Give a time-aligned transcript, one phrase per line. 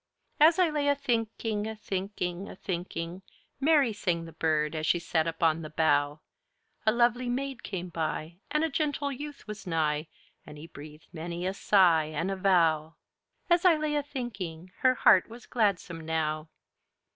[0.39, 3.21] As I laye a thynkynge, a thynkynge, a thynkynge,
[3.61, 6.21] Merrie sang the Birde as she sat upon the boughe;
[6.87, 10.07] A lovely mayde came bye, And a gentil youth was nyghe,
[10.43, 12.95] And he breathed many a syghe, And a vowe;
[13.47, 16.49] As I laye a thynkynge, her hearte was gladsome now.